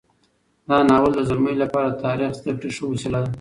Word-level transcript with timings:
دا 0.67 0.77
ناول 0.89 1.11
د 1.15 1.21
زلمیو 1.29 1.61
لپاره 1.63 1.87
د 1.89 1.95
تاریخ 2.05 2.31
زده 2.39 2.51
کړې 2.59 2.69
ښه 2.77 2.83
وسیله 2.91 3.19
ده. 3.23 3.29